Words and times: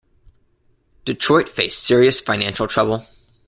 Detroit 1.05 1.47
faced 1.47 1.83
serious 1.83 2.19
financial 2.19 2.67
trouble. 2.67 3.05